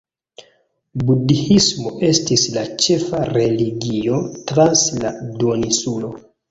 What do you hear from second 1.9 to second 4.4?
estis la ĉefa religio